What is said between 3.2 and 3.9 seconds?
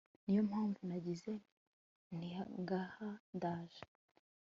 ndaje